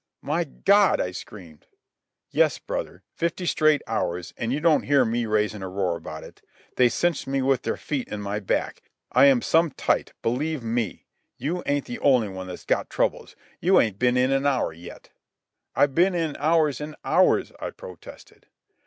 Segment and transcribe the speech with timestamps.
[0.23, 1.67] "My God!" I screamed.
[2.31, 6.41] "Yes, brother, fifty straight hours, an' you don't hear me raisin' a roar about it.
[6.75, 8.81] They cinched me with their feet in my back.
[9.11, 11.05] I am some tight, believe me.
[11.37, 13.35] You ain't the only one that's got troubles.
[13.59, 15.11] You ain't ben in an hour yet."
[15.75, 18.47] "I've been in hours and hours," I protested.